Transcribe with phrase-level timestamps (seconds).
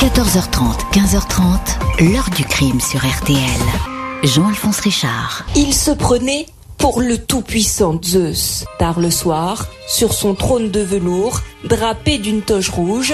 [0.00, 3.36] 14h30, 15h30, l'heure du crime sur RTL.
[4.22, 5.44] Jean-Alphonse Richard.
[5.56, 6.46] Il se prenait
[6.78, 8.64] pour le tout-puissant Zeus.
[8.78, 13.12] Tard le soir, sur son trône de velours, drapé d'une toge rouge,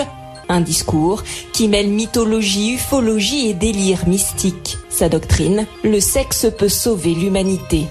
[0.49, 4.79] un discours qui mêle mythologie, ufologie et délire mystique.
[4.89, 7.87] Sa doctrine, le sexe peut sauver l'humanité.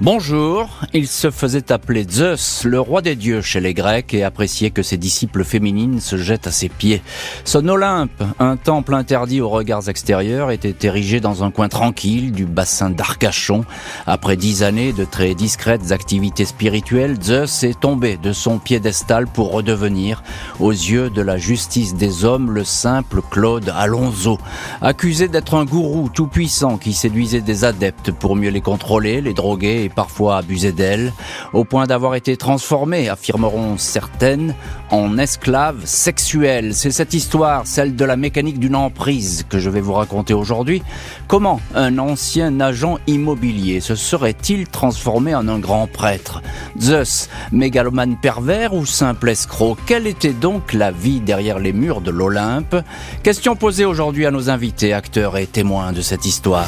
[0.00, 4.70] Bonjour, il se faisait appeler Zeus, le roi des dieux chez les Grecs, et appréciait
[4.70, 7.00] que ses disciples féminines se jettent à ses pieds.
[7.44, 12.44] Son Olympe, un temple interdit aux regards extérieurs, était érigé dans un coin tranquille du
[12.44, 13.64] bassin d'Arcachon.
[14.04, 19.52] Après dix années de très discrètes activités spirituelles, Zeus est tombé de son piédestal pour
[19.52, 20.24] redevenir,
[20.58, 24.38] aux yeux de la justice des hommes, le simple Claude Alonso.
[24.82, 29.84] Accusé d'être un gourou tout-puissant qui séduisait des adeptes pour mieux les contrôler, les droguer
[29.84, 31.12] et parfois abusé d'elle,
[31.52, 34.54] au point d'avoir été transformée, affirmeront certaines,
[34.90, 36.74] en esclave sexuelle.
[36.74, 40.82] C'est cette histoire, celle de la mécanique d'une emprise, que je vais vous raconter aujourd'hui.
[41.26, 46.42] Comment un ancien agent immobilier se serait-il transformé en un grand prêtre?
[46.80, 49.76] Zeus, mégalomane pervers ou simple escroc?
[49.86, 52.76] Quelle était donc la vie derrière les murs de l'Olympe?
[53.22, 56.66] Question posée aujourd'hui à nos invités, acteurs et témoins de cette histoire.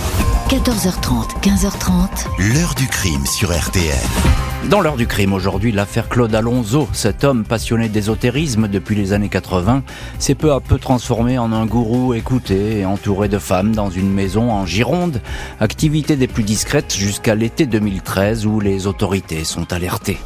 [0.49, 2.55] 14h30, 15h30.
[2.55, 3.99] L'heure du crime sur RTL.
[4.71, 9.29] Dans l'heure du crime aujourd'hui, l'affaire Claude Alonso, cet homme passionné d'ésotérisme depuis les années
[9.29, 9.83] 80,
[10.21, 14.13] s'est peu à peu transformé en un gourou écouté et entouré de femmes dans une
[14.13, 15.21] maison en Gironde,
[15.59, 20.19] activité des plus discrètes jusqu'à l'été 2013 où les autorités sont alertées.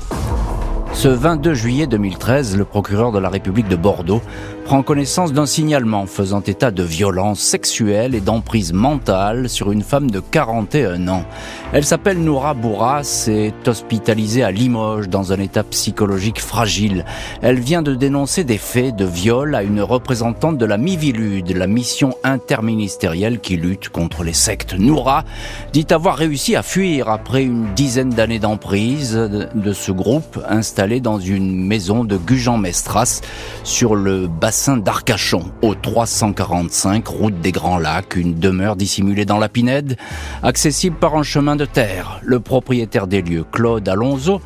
[0.92, 4.20] Ce 22 juillet 2013, le procureur de la République de Bordeaux
[4.64, 10.10] prend connaissance d'un signalement faisant état de violence sexuelle et d'emprise mentale sur une femme
[10.10, 11.24] de 41 ans.
[11.72, 17.04] Elle s'appelle Noura Bourras et est hospitalisée à Limoges dans un état psychologique fragile.
[17.42, 21.66] Elle vient de dénoncer des faits de viol à une représentante de la Mivilude, la
[21.66, 24.74] mission interministérielle qui lutte contre les sectes.
[24.74, 25.24] Noura
[25.72, 31.18] dit avoir réussi à fuir après une dizaine d'années d'emprise de ce groupe installé dans
[31.18, 33.22] une maison de Gujan-Mestras
[33.64, 39.48] sur le bassin d'Arcachon, au 345 route des Grands Lacs, une demeure dissimulée dans la
[39.48, 39.96] Pinède,
[40.42, 42.20] accessible par un chemin de terre.
[42.22, 44.42] Le propriétaire des lieux, Claude Alonso,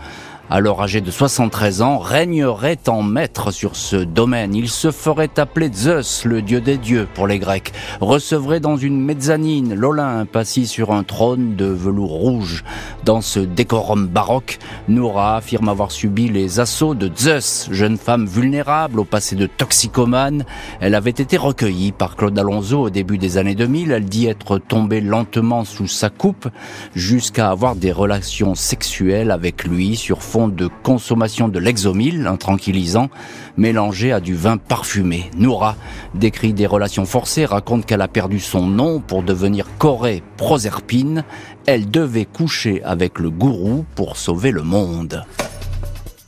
[0.51, 4.55] alors âgé de 73 ans, régnerait en maître sur ce domaine.
[4.55, 9.01] Il se ferait appeler Zeus, le dieu des dieux pour les Grecs, recevrait dans une
[9.01, 12.65] mezzanine l'Olympe assis sur un trône de velours rouge.
[13.05, 19.01] Dans ce décorum baroque, Noura affirme avoir subi les assauts de Zeus, jeune femme vulnérable
[19.01, 20.45] au passé de toxicomane.
[20.81, 23.93] Elle avait été recueillie par Claude Alonso au début des années 2000.
[23.93, 26.49] Elle dit être tombée lentement sous sa coupe
[26.95, 33.09] jusqu'à avoir des relations sexuelles avec lui sur de consommation de l'exomil, un tranquillisant,
[33.57, 35.31] mélangé à du vin parfumé.
[35.37, 35.77] Noura
[36.15, 41.25] décrit des relations forcées, raconte qu'elle a perdu son nom pour devenir Corée Proserpine.
[41.67, 45.25] Elle devait coucher avec le gourou pour sauver le monde.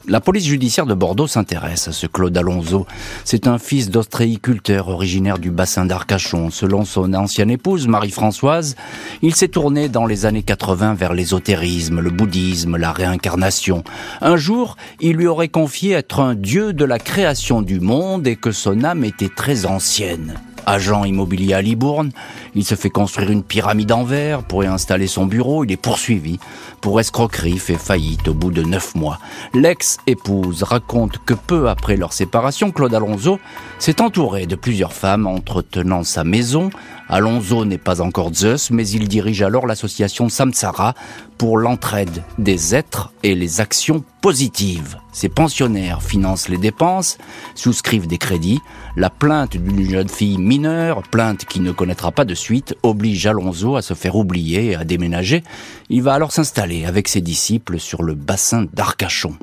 [0.08, 2.86] La police judiciaire de Bordeaux s'intéresse à ce Claude Alonso.
[3.24, 6.50] C'est un fils d'ostréiculteur originaire du bassin d'Arcachon.
[6.50, 8.76] Selon son ancienne épouse, Marie-Françoise,
[9.22, 13.82] il s'est tourné dans les années 80 vers l'ésotérisme, le bouddhisme, la réincarnation.
[14.20, 18.36] Un jour, il lui aurait confié être un dieu de la création du monde et
[18.36, 20.34] que son âme était très ancienne
[20.66, 22.10] agent immobilier à Libourne.
[22.54, 25.64] Il se fait construire une pyramide en verre pour y installer son bureau.
[25.64, 26.38] Il est poursuivi
[26.80, 29.18] pour escroquerie, fait faillite au bout de neuf mois.
[29.54, 33.38] L'ex-épouse raconte que peu après leur séparation, Claude Alonso
[33.78, 36.70] s'est entouré de plusieurs femmes entretenant sa maison.
[37.08, 40.94] Alonso n'est pas encore Zeus, mais il dirige alors l'association Samsara
[41.38, 44.98] pour l'entraide des êtres et les actions positives.
[45.16, 47.16] Ses pensionnaires financent les dépenses,
[47.54, 48.60] souscrivent des crédits.
[48.96, 53.76] La plainte d'une jeune fille mineure, plainte qui ne connaîtra pas de suite, oblige Alonso
[53.76, 55.42] à se faire oublier et à déménager.
[55.88, 59.38] Il va alors s'installer avec ses disciples sur le bassin d'Arcachon.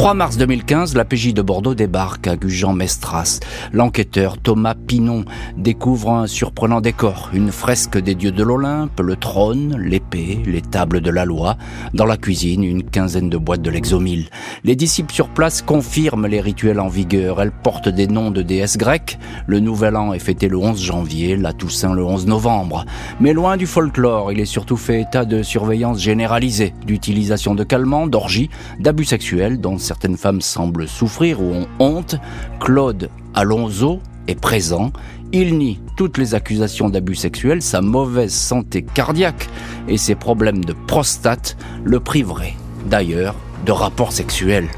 [0.00, 3.40] 3 mars 2015, la PJ de Bordeaux débarque à Gujan-Mestras.
[3.74, 5.26] L'enquêteur Thomas Pinon
[5.58, 11.02] découvre un surprenant décor, une fresque des dieux de l'Olympe, le trône, l'épée, les tables
[11.02, 11.58] de la loi.
[11.92, 14.30] Dans la cuisine, une quinzaine de boîtes de l'exomile.
[14.64, 17.42] Les disciples sur place confirment les rituels en vigueur.
[17.42, 19.18] Elles portent des noms de déesses grecques.
[19.46, 22.86] Le nouvel an est fêté le 11 janvier, la Toussaint le 11 novembre.
[23.20, 28.06] Mais loin du folklore, il est surtout fait état de surveillance généralisée, d'utilisation de calmants,
[28.06, 28.48] d'orgies,
[28.78, 29.60] d'abus sexuels
[29.90, 32.14] certaines femmes semblent souffrir ou ont honte,
[32.60, 33.98] Claude Alonso
[34.28, 34.92] est présent.
[35.32, 39.48] Il nie toutes les accusations d'abus sexuels, sa mauvaise santé cardiaque
[39.88, 42.54] et ses problèmes de prostate le priveraient
[42.88, 43.34] d'ailleurs
[43.66, 44.68] de rapports sexuels.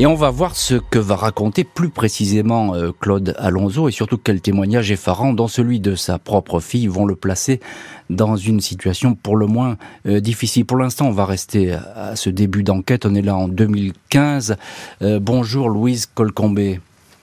[0.00, 4.16] Et on va voir ce que va raconter plus précisément euh, Claude Alonso et surtout
[4.16, 7.58] quel témoignage effarant dont celui de sa propre fille vont le placer
[8.08, 10.64] dans une situation pour le moins euh, difficile.
[10.66, 13.06] Pour l'instant, on va rester à ce début d'enquête.
[13.06, 14.56] On est là en 2015.
[15.02, 16.78] Euh, bonjour Louise Colcombé.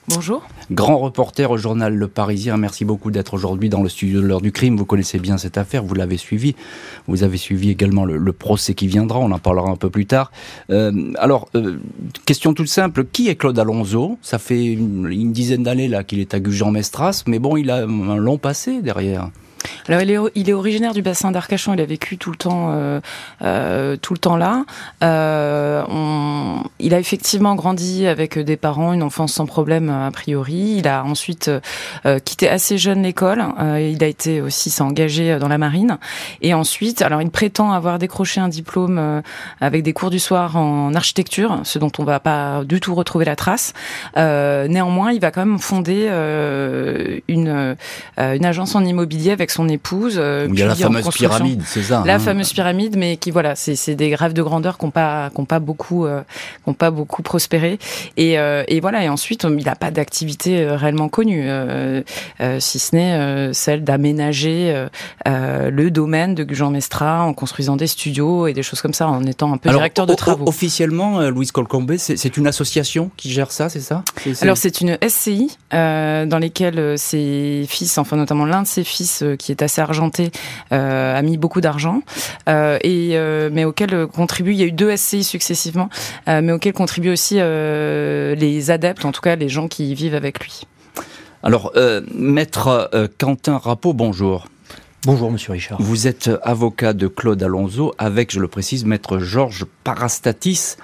[0.08, 0.46] Bonjour.
[0.72, 4.40] Grand reporter au journal Le Parisien, merci beaucoup d'être aujourd'hui dans le studio de l'heure
[4.40, 4.76] du crime.
[4.76, 6.56] Vous connaissez bien cette affaire, vous l'avez suivi.
[7.06, 10.32] Vous avez suivi également le, procès qui viendra, on en parlera un peu plus tard.
[10.70, 11.78] Euh, alors, euh,
[12.24, 14.18] question toute simple, qui est Claude Alonso?
[14.22, 18.16] Ça fait une, dizaine d'années là qu'il est à Gujan-Mestras, mais bon, il a un
[18.16, 19.30] long passé derrière.
[19.88, 21.74] Alors il est, il est originaire du bassin d'Arcachon.
[21.74, 23.00] Il a vécu tout le temps, euh,
[23.42, 24.64] euh, tout le temps là.
[25.02, 30.76] Euh, on, il a effectivement grandi avec des parents, une enfance sans problème a priori.
[30.78, 31.50] Il a ensuite
[32.04, 33.44] euh, quitté assez jeune l'école.
[33.60, 35.98] Euh, il a été aussi s'engager dans la marine.
[36.42, 39.20] Et ensuite, alors il prétend avoir décroché un diplôme euh,
[39.60, 43.24] avec des cours du soir en architecture, ce dont on va pas du tout retrouver
[43.24, 43.72] la trace.
[44.16, 46.06] néanmoins, il va quand même fonder
[47.28, 47.76] une,
[48.18, 50.16] une agence en immobilier avec son épouse.
[50.18, 52.02] Euh, il y a la fameuse pyramide, c'est ça.
[52.06, 52.18] La hein.
[52.18, 55.58] fameuse pyramide, mais qui voilà, c'est des grèves de grandeur qui n'ont pas, qui pas
[55.58, 56.22] beaucoup, euh,
[56.78, 57.78] pas beaucoup prospéré.
[58.16, 61.48] Et, euh, et voilà, et ensuite, il n'a pas d'activité euh, réellement connue,
[62.58, 64.86] si ce n'est celle d'aménager
[65.24, 69.24] le domaine de Jean Mestra en construisant des studios et des choses comme ça, en
[69.24, 70.46] étant un peu directeur de travaux.
[70.48, 74.02] Officiellement, Louise Colcombe, c'est une association qui gère ça, c'est ça?
[74.42, 79.52] Alors c'est une SCI dans lesquelles ses fils, enfin notamment l'un de ses fils qui
[79.52, 80.30] est assez argenté,
[80.72, 82.02] euh, a mis beaucoup d'argent,
[82.48, 85.88] euh, et euh, mais auquel contribue, il y a eu deux SCI successivement,
[86.26, 90.62] mais auquel contribuent aussi les adeptes, en tout cas les gens qui vivent avec lui.
[91.42, 91.72] Alors,
[92.14, 94.48] maître Quentin Rapeau, bonjour.
[95.04, 95.80] Bonjour, monsieur Richard.
[95.80, 100.76] Vous êtes avocat de Claude Alonso avec, je le précise, maître Georges Parastatis.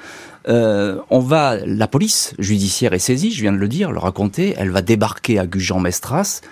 [0.47, 4.55] on va, la police judiciaire est saisie, je viens de le dire, le raconter.
[4.57, 6.43] Elle va débarquer à Gujan-Mestras.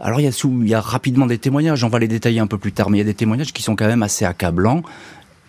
[0.00, 2.88] Alors il y, a rapidement des témoignages, on va les détailler un peu plus tard,
[2.88, 4.82] mais il y a des témoignages qui sont quand même assez accablants.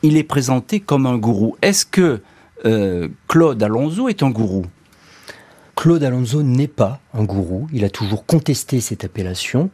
[0.03, 1.56] Il est présenté comme un gourou.
[1.62, 2.21] Est-ce que
[2.65, 4.65] euh, Claude Alonso est un gourou?
[5.77, 9.69] Claude Alonso n'est pas un gourou, il a toujours contesté cette appellation.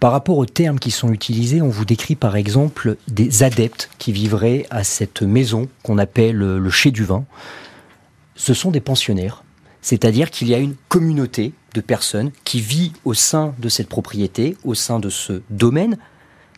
[0.00, 4.12] Par rapport aux termes qui sont utilisés, on vous décrit par exemple des adeptes qui
[4.12, 7.24] vivraient à cette maison qu'on appelle le Chai du Vin.
[8.36, 9.42] Ce sont des pensionnaires,
[9.80, 14.56] c'est-à-dire qu'il y a une communauté de personnes qui vit au sein de cette propriété,
[14.64, 15.98] au sein de ce domaine.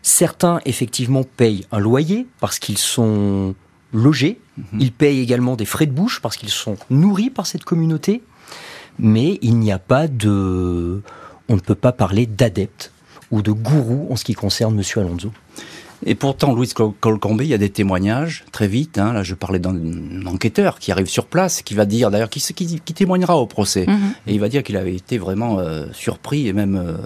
[0.02, 3.54] Certains, effectivement, payent un loyer parce qu'ils sont
[3.92, 4.40] logés.
[4.56, 4.80] Mhm.
[4.80, 8.22] Ils payent également des frais de bouche parce qu'ils sont nourris par cette communauté.
[8.98, 11.02] Mais il n'y a pas de...
[11.48, 12.92] On ne peut pas parler d'adepte
[13.30, 15.32] ou de gourou en ce qui concerne Monsieur Alonso.
[16.06, 16.70] Et pourtant, Louis
[17.00, 18.98] Colcombé, il y a des témoignages très vite.
[18.98, 19.76] Hein, là, je parlais d'un
[20.26, 23.84] enquêteur qui arrive sur place, qui va dire, d'ailleurs, qui, qui, qui, témoignera au procès.
[23.86, 24.14] Mhm.
[24.26, 26.96] Et il va dire qu'il avait été vraiment euh, surpris et même euh,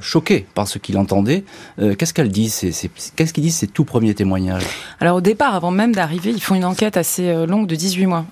[0.00, 1.44] choqué par ce qu'il entendait.
[1.78, 2.52] Euh, qu'est-ce qu'elle dit
[3.16, 4.66] Qu'est-ce qu'ils disent ces tout premiers témoignages?
[5.00, 8.24] Alors, au départ, avant même d'arriver, ils font une enquête assez longue de 18 mois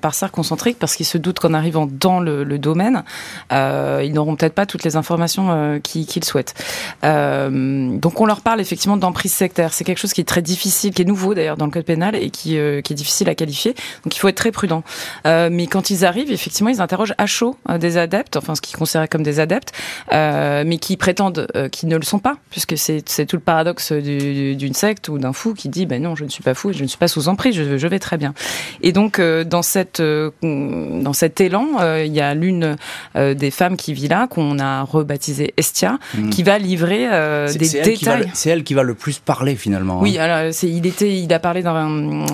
[0.00, 3.04] par cercle concentrique, parce qu'ils se doutent qu'en arrivant dans le, le domaine,
[3.50, 6.54] ils n'auront peut-être pas toutes les informations qu'ils souhaitent.
[7.02, 11.02] donc, on leur parle effectivement d'emprise sectaire c'est quelque chose qui est très difficile, qui
[11.02, 13.74] est nouveau d'ailleurs dans le code pénal et qui, euh, qui est difficile à qualifier.
[14.04, 14.82] Donc il faut être très prudent.
[15.26, 18.60] Euh, mais quand ils arrivent, effectivement, ils interrogent à chaud euh, des adeptes, enfin ce
[18.60, 19.72] qu'ils considèrent comme des adeptes,
[20.12, 25.08] mais qui prétendent qu'ils ne le sont pas, puisque c'est tout le paradoxe d'une secte
[25.08, 26.98] ou d'un fou qui dit ben non, je ne suis pas fou, je ne suis
[26.98, 28.34] pas sous emprise, je, je vais très bien.
[28.82, 30.00] Et donc dans cette
[30.42, 32.76] dans cet élan, il y a l'une
[33.14, 36.30] des femmes qui vit là qu'on a rebaptisée Estia, mmh.
[36.30, 37.08] qui va livrer
[37.52, 38.30] des détails.
[38.34, 40.00] C'est elle qui va le plus parler finalement.
[40.00, 40.24] Oui, hein.
[40.24, 41.74] alors il était, il a parlé dans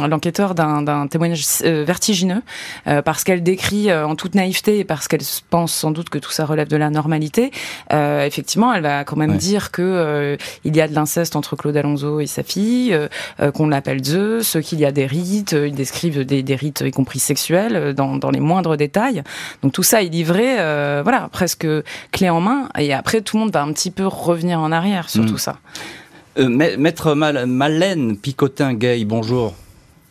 [0.06, 2.42] l'enquêteur d'un, témoignage euh, vertigineux
[2.86, 6.18] euh, parce qu'elle décrit euh, en toute naïveté et parce qu'elle pense sans doute que
[6.18, 7.50] tout ça relève de la normalité.
[7.90, 12.20] effectivement, elle va quand même dire que il y a de l'inceste entre Claude Alonso
[12.20, 12.96] et sa fille,
[13.54, 17.18] qu'on l'appelle Zeus, qu'il y a des rites, ils décrivent des, des, rites y compris
[17.18, 19.22] sexuels dans, dans, les moindres détails.
[19.62, 20.54] Donc tout ça est livré,
[21.02, 21.66] voilà, presque
[22.12, 22.68] clé en main.
[22.78, 25.26] Et après, tout le monde va un petit peu revenir en arrière sur mm.
[25.26, 25.56] tout ça.
[26.38, 29.54] Euh, Maître Malène Picotin-Gay, bonjour.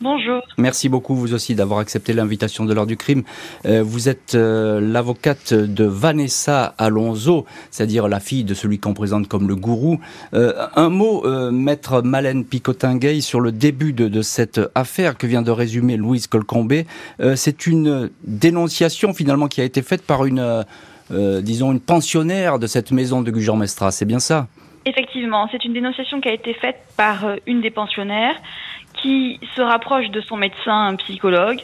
[0.00, 0.42] Bonjour.
[0.58, 3.22] Merci beaucoup, vous aussi, d'avoir accepté l'invitation de l'heure du crime.
[3.66, 9.28] Euh, vous êtes euh, l'avocate de Vanessa Alonso, c'est-à-dire la fille de celui qu'on présente
[9.28, 9.98] comme le gourou.
[10.32, 15.96] un mot, maître Malène Picotin-Gay, sur le début de, cette affaire que vient de résumer
[15.96, 16.86] Louise Colcombé.
[17.34, 20.64] C'est une dénonciation, finalement, qui a été faite par une,
[21.10, 23.92] disons, une pensionnaire de cette maison de Gujan-Mestras.
[23.92, 24.48] C'est bien ça?
[24.86, 28.36] Effectivement, c'est une dénonciation qui a été faite par euh, une des pensionnaires
[28.94, 31.60] qui se rapproche de son médecin psychologue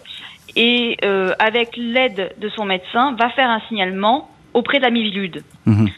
[0.56, 5.44] et euh, avec l'aide de son médecin va faire un signalement auprès de la Mivilude.
[5.66, 5.88] Mhm.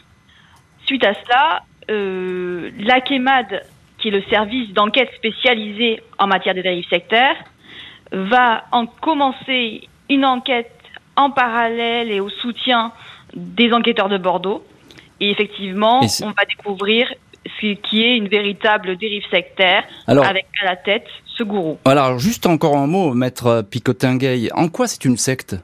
[0.85, 3.65] Suite à cela, euh, l'AKEMAD,
[3.97, 7.37] qui est le service d'enquête spécialisé en matière de dérives sectaires,
[8.11, 10.71] va en commencer une enquête
[11.15, 12.91] en parallèle et au soutien
[13.33, 14.63] des enquêteurs de Bordeaux.
[15.19, 17.07] Et effectivement, Et on va découvrir
[17.45, 21.77] ce qui est une véritable dérive sectaire Alors, avec à la tête ce gourou.
[21.85, 24.49] alors juste encore un mot, maître Picotingueil.
[24.53, 25.55] En quoi c'est une secte?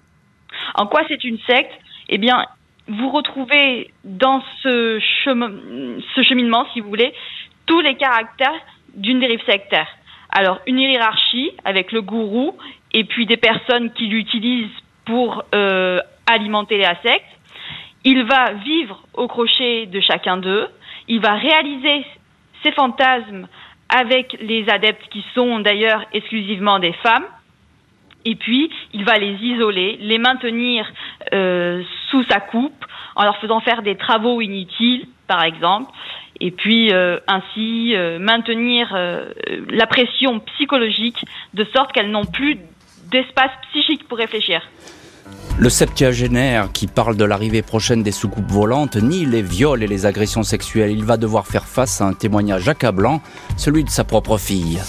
[0.75, 1.71] En quoi c'est une secte?
[2.09, 2.45] Eh bien,
[2.87, 5.51] vous retrouvez dans ce, chemin,
[6.15, 7.13] ce cheminement, si vous voulez,
[7.65, 8.59] tous les caractères
[8.95, 9.87] d'une dérive sectaire.
[10.31, 12.55] Alors, une hiérarchie avec le gourou
[12.93, 14.67] et puis des personnes qui l'utilisent
[15.05, 17.25] pour euh, alimenter la secte.
[18.05, 20.67] Il va vivre au crochet de chacun d'eux.
[21.07, 22.05] Il va réaliser
[22.63, 23.47] ses fantasmes
[23.89, 27.25] avec les adeptes qui sont d'ailleurs exclusivement des femmes.
[28.25, 30.85] Et puis, il va les isoler, les maintenir
[31.33, 35.91] euh, sous sa coupe, en leur faisant faire des travaux inutiles, par exemple,
[36.39, 38.95] et puis euh, ainsi euh, maintenir
[39.69, 42.59] la pression psychologique de sorte qu'elles n'ont plus
[43.09, 44.61] d'espace psychique pour réfléchir.
[45.57, 50.05] Le septuagénaire qui parle de l'arrivée prochaine des soucoupes volantes nie les viols et les
[50.05, 50.91] agressions sexuelles.
[50.91, 53.21] Il va devoir faire face à un témoignage accablant,
[53.57, 54.79] celui de sa propre fille.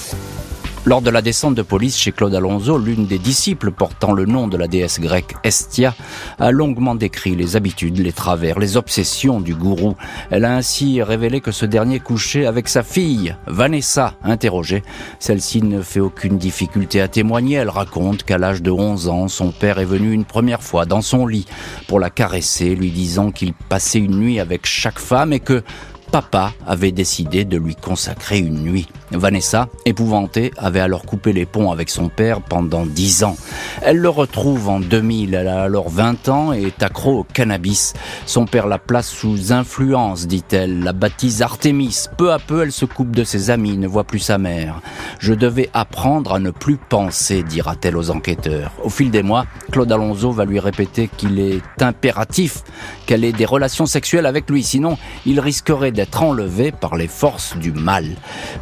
[0.86, 4.48] Lors de la descente de police chez Claude Alonso, l'une des disciples portant le nom
[4.48, 5.94] de la déesse grecque Estia
[6.38, 9.94] a longuement décrit les habitudes, les travers, les obsessions du gourou.
[10.30, 14.82] Elle a ainsi révélé que ce dernier couchait avec sa fille, Vanessa, interrogée.
[15.18, 17.56] Celle-ci ne fait aucune difficulté à témoigner.
[17.56, 21.02] Elle raconte qu'à l'âge de 11 ans, son père est venu une première fois dans
[21.02, 21.44] son lit
[21.88, 25.62] pour la caresser, lui disant qu'il passait une nuit avec chaque femme et que
[26.10, 28.88] papa avait décidé de lui consacrer une nuit.
[29.12, 33.36] Vanessa, épouvantée, avait alors coupé les ponts avec son père pendant dix ans.
[33.82, 37.94] Elle le retrouve en 2000, elle a alors 20 ans et est accro au cannabis.
[38.26, 42.06] Son père la place sous influence, dit-elle, la baptise Artémis.
[42.16, 44.80] Peu à peu, elle se coupe de ses amis, ne voit plus sa mère.
[45.18, 48.72] Je devais apprendre à ne plus penser, dira-t-elle aux enquêteurs.
[48.84, 52.62] Au fil des mois, Claude Alonso va lui répéter qu'il est impératif
[53.06, 57.58] qu'elle ait des relations sexuelles avec lui, sinon il risquerait d'être enlevé par les forces
[57.58, 58.06] du mal.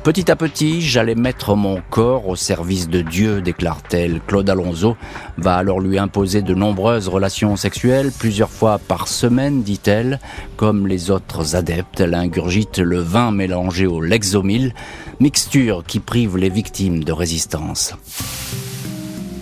[0.03, 4.21] Petit à petit, j'allais mettre mon corps au service de Dieu, déclare-t-elle.
[4.27, 4.97] Claude Alonso
[5.37, 10.19] va alors lui imposer de nombreuses relations sexuelles, plusieurs fois par semaine, dit-elle.
[10.57, 14.75] Comme les autres adeptes, elle ingurgite le vin mélangé au Lexomil,
[15.21, 17.95] mixture qui prive les victimes de résistance.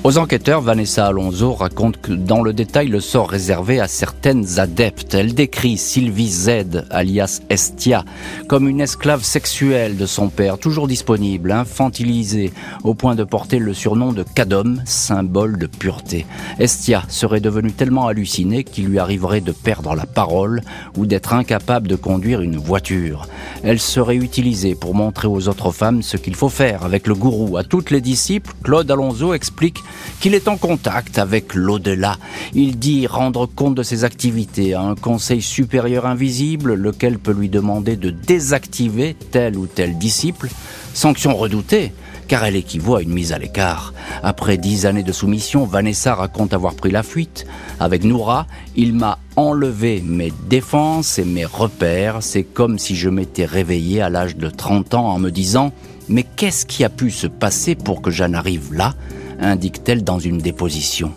[0.06, 5.14] Aux enquêteurs, Vanessa Alonso raconte que dans le détail le sort réservé à certaines adeptes.
[5.14, 8.04] Elle décrit Sylvie Z, alias Estia,
[8.46, 12.52] comme une esclave sexuelle de son père, toujours disponible, infantilisée,
[12.84, 16.24] au point de porter le surnom de Cadom, symbole de pureté.
[16.60, 20.60] Estia serait devenue tellement hallucinée qu'il lui arriverait de perdre la parole
[20.96, 23.26] ou d'être incapable de conduire une voiture.
[23.64, 27.56] Elle serait utilisée pour montrer aux autres femmes ce qu'il faut faire avec le gourou.
[27.56, 29.82] À toutes les disciples, Claude Alonso explique
[30.20, 32.16] qu'il est en contact avec l'au-delà.
[32.54, 37.48] Il dit rendre compte de ses activités à un conseil supérieur invisible, lequel peut lui
[37.48, 40.48] demander de désactiver tel ou tel disciple,
[40.94, 41.92] sanction redoutée,
[42.26, 43.94] car elle équivaut à une mise à l'écart.
[44.22, 47.46] Après dix années de soumission, Vanessa raconte avoir pris la fuite.
[47.80, 52.18] Avec Noura, il m'a enlevé mes défenses et mes repères.
[52.20, 55.72] C'est comme si je m'étais réveillé à l'âge de 30 ans en me disant
[56.08, 58.94] Mais qu'est-ce qui a pu se passer pour que j'en arrive là?
[59.40, 61.12] Indique-t-elle dans une déposition.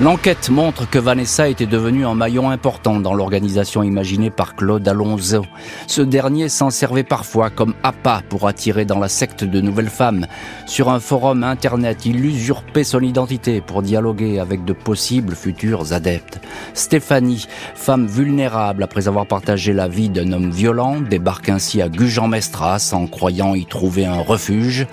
[0.00, 5.44] L'enquête montre que Vanessa était devenue un maillon important dans l'organisation imaginée par Claude Alonso.
[5.86, 10.26] Ce dernier s'en servait parfois comme appât pour attirer dans la secte de nouvelles femmes.
[10.66, 16.40] Sur un forum internet, il usurpait son identité pour dialoguer avec de possibles futurs adeptes.
[16.74, 22.90] Stéphanie, femme vulnérable après avoir partagé la vie d'un homme violent, débarque ainsi à Gujan-Mestras
[22.92, 24.88] en croyant y trouver un refuge.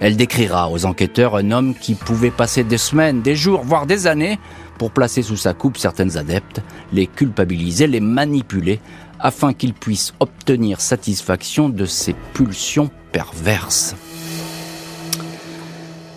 [0.00, 4.06] Elle décrira aux enquêteurs un homme qui pouvait passer des semaines, des jours, voire des
[4.06, 4.38] années
[4.78, 6.62] pour placer sous sa coupe certaines adeptes,
[6.94, 8.80] les culpabiliser, les manipuler,
[9.18, 13.94] afin qu'ils puissent obtenir satisfaction de ses pulsions perverses.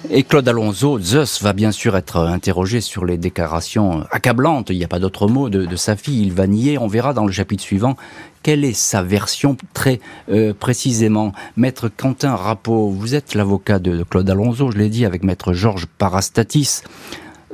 [0.10, 4.84] Et Claude Alonso, Zeus, va bien sûr être interrogé sur les déclarations accablantes, il n'y
[4.84, 6.22] a pas d'autre mot, de, de, sa fille.
[6.22, 7.96] Il va nier, on verra dans le chapitre suivant,
[8.44, 11.32] quelle est sa version très euh, précisément?
[11.56, 15.88] Maître Quentin Rappeau, vous êtes l'avocat de Claude Alonso, je l'ai dit, avec Maître Georges
[15.98, 16.82] Parastatis.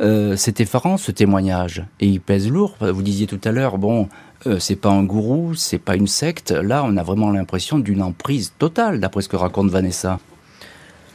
[0.01, 2.75] Euh, c'est effarant ce témoignage, et il pèse lourd.
[2.81, 4.10] Vous disiez tout à l'heure, bon,
[4.48, 6.51] euh, c'est pas un gourou, c'est pas une secte.
[6.51, 10.19] Là, on a vraiment l'impression d'une emprise totale, d'après ce que raconte Vanessa.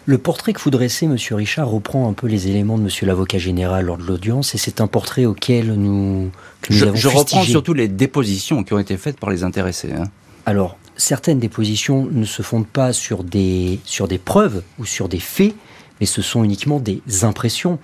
[0.07, 3.39] Le portrait que vous dressez, Monsieur Richard, reprend un peu les éléments de Monsieur l'avocat
[3.39, 6.31] général lors de l'audience, et c'est un portrait auquel nous,
[6.61, 9.45] que nous je, avons Je reprends surtout les dépositions qui ont été faites par les
[9.45, 9.93] intéressés.
[9.93, 10.05] Hein.
[10.45, 15.21] Alors, certaines dépositions ne se fondent pas sur des, sur des preuves ou sur des
[15.21, 15.55] faits,
[16.01, 17.79] mais ce sont uniquement des impressions.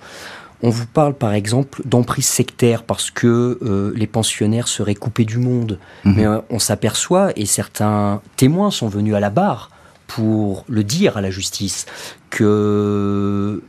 [0.63, 5.37] On vous parle par exemple d'emprise sectaire parce que euh, les pensionnaires seraient coupés du
[5.37, 5.79] monde.
[6.05, 6.13] Mhm.
[6.15, 9.71] Mais euh, on s'aperçoit, et certains témoins sont venus à la barre
[10.15, 11.85] pour le dire à la justice,
[12.29, 13.63] que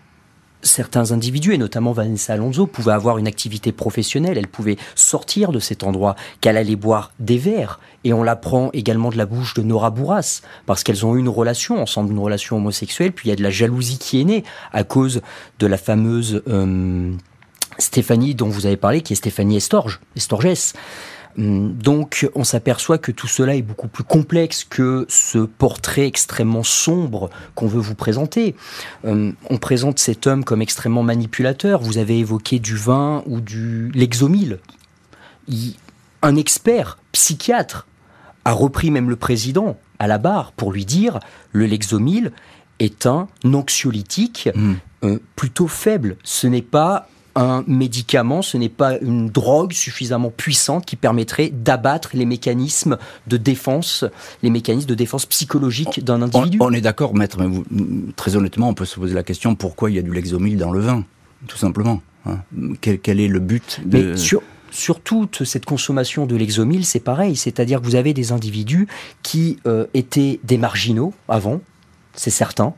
[0.63, 5.61] certains individus, et notamment Vanessa Alonso, pouvaient avoir une activité professionnelle, elle pouvait sortir de
[5.61, 7.79] cet endroit, qu'elle allait boire des verres.
[8.03, 11.29] Et on l'apprend également de la bouche de Nora Bourras, parce qu'elles ont eu une
[11.29, 14.43] relation ensemble, une relation homosexuelle, puis il y a de la jalousie qui est née
[14.73, 15.21] à cause
[15.61, 17.13] de la fameuse euh,
[17.79, 20.73] Stéphanie dont vous avez parlé, qui est Stéphanie Estorge, Estorges.
[21.39, 26.63] Hum, donc on s'aperçoit que tout cela est beaucoup plus complexe que ce portrait extrêmement
[26.63, 28.55] sombre qu'on veut vous présenter.
[29.05, 31.81] Hum, on présente cet homme comme extrêmement manipulateur.
[31.81, 34.59] Vous avez évoqué du vin ou du l'exomile.
[36.23, 37.87] Un expert psychiatre
[38.45, 41.21] a repris même le président à la barre pour lui dire
[41.53, 42.33] le Lexomil
[42.79, 44.77] est un anxiolytique hum.
[45.05, 46.17] euh, plutôt faible.
[46.25, 52.11] Ce n'est pas un médicament, ce n'est pas une drogue suffisamment puissante qui permettrait d'abattre
[52.15, 54.05] les mécanismes de défense,
[54.43, 56.59] les mécanismes de défense psychologique d'un individu.
[56.61, 57.49] On, est d'accord, maître, mais
[58.17, 60.73] très honnêtement, on peut se poser la question pourquoi il y a du Lexomil dans
[60.73, 61.05] le vin,
[61.47, 62.03] tout simplement.
[62.27, 62.39] Hein.
[62.81, 64.15] Quel, est le but de...
[64.17, 67.37] sur, toute cette consommation de l'exomil, c'est pareil.
[67.37, 68.87] C'est-à-dire que vous avez des individus
[69.23, 71.61] qui euh, étaient des marginaux avant,
[72.15, 72.75] c'est certain,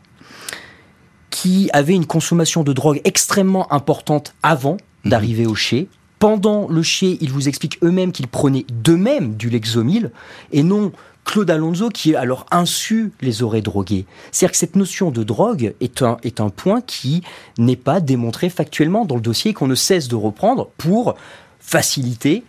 [1.45, 5.11] qui avaient une consommation de drogue extrêmement importante avant mhm.
[5.11, 5.89] d'arriver au chez.
[6.19, 10.11] Pendant le chez, ils vous expliquent eux-mêmes qu'ils prenaient d'eux-mêmes du Lexomil
[10.53, 10.91] et non
[11.27, 14.07] Claude Alonso qui, à leur insu, les aurait drogués.
[14.33, 17.23] C'est-à-dire que cette notion de drogue est un, est un point qui
[17.59, 21.15] n'est pas démontré factuellement dans le dossier et qu'on ne cesse de reprendre pour
[21.61, 22.43] faciliter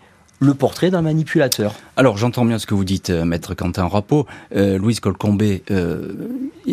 [0.46, 1.76] le portrait d'un manipulateur.
[1.98, 4.26] Alors j'entends bien ce que vous dites, euh, maître Quentin Rapeau.
[4.56, 6.14] Euh, Louise Colcombé, euh,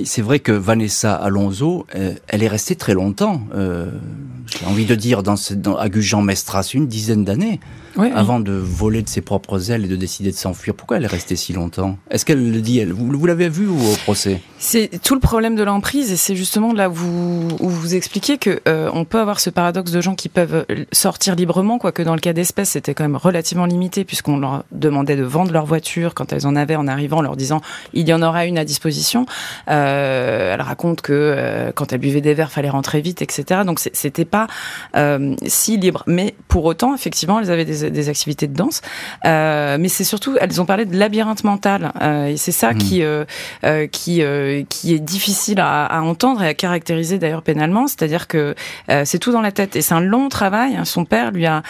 [0.04, 1.86] c'est vrai que Vanessa Alonso,
[2.28, 7.24] elle est restée très longtemps, j'ai envie de dire, dans, dans, à Gujan-Mestras, une dizaine
[7.24, 7.60] d'années
[8.14, 10.74] avant de voler de ses propres ailes et de décider de s'enfuir.
[10.74, 11.96] Pourquoi elle est restée si longtemps?
[12.10, 14.40] Est-ce qu'elle le dit elle Vous, l'avez vu au procès?
[14.58, 18.38] C'est tout le problème de l'emprise et c'est justement là où vous, où vous expliquez
[18.38, 22.14] que euh, on peut avoir ce paradoxe de gens qui peuvent sortir librement, quoique dans
[22.14, 26.14] le cas d'espèces c'était quand même relativement limité puisqu'on leur demandait de vendre leur voiture
[26.14, 27.60] quand elles en avaient en arrivant, en leur disant
[27.92, 29.26] il y en aura une à disposition.
[29.68, 33.62] Euh, elle raconte que euh, quand elle buvait des verres, fallait rentrer vite, etc.
[33.64, 34.46] Donc c'était pas
[34.96, 38.80] euh, si libre, mais pour autant effectivement elles avaient des des, activités de danse.
[39.24, 41.92] Euh, mais c'est surtout, elles ont parlé de labyrinthe mental.
[42.00, 42.78] Euh, et c'est ça mmh.
[42.78, 43.24] qui, euh,
[43.88, 44.22] qui,
[44.68, 47.86] qui est difficile à, à, entendre et à caractériser d'ailleurs pénalement.
[47.86, 48.54] C'est-à-dire que
[49.04, 49.76] c'est tout dans la tête.
[49.76, 50.78] Et c'est un long travail.
[50.84, 51.62] Son père lui a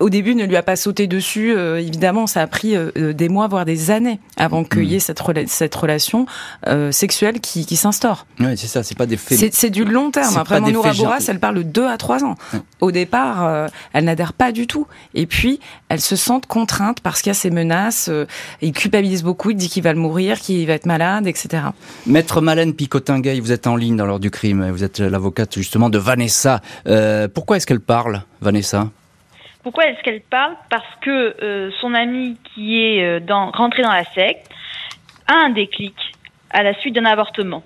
[0.00, 1.54] au début ne lui a pas sauté dessus.
[1.54, 4.94] Euh, évidemment, ça a pris euh, euh, des mois, voire des années, avant qu'il y
[4.94, 6.26] ait cette, cette relation
[6.90, 8.26] sexuelle qui, qui s'instaure.
[8.40, 9.52] Oui, c'est ça, c'est pas des faits.
[9.54, 10.36] C'est du long terme.
[10.36, 12.36] Après, Manoura Bourras, elle parle de 2 à 3 ans.
[12.80, 14.86] Au départ, elle n'adhère pas du tout.
[15.14, 18.10] Et puis, elle se sent contrainte parce qu'il y a ces menaces.
[18.62, 21.64] il culpabilise beaucoup, il dit qu'il va le mourir, qu'il va être malade, etc.
[22.06, 24.70] Maître Malène Picotin-Gay, vous êtes en ligne dans l'heure du crime.
[24.70, 26.60] Vous êtes l'avocate justement de Vanessa.
[27.34, 28.90] pourquoi est-ce qu'elle parle, Vanessa?
[29.64, 30.54] Pourquoi est-ce qu'elle parle?
[30.68, 34.48] Parce que euh, son ami qui est euh, dans, rentré dans la secte
[35.26, 35.96] a un déclic
[36.50, 37.64] à la suite d'un avortement.